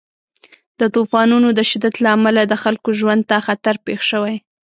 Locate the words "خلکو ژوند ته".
2.63-3.37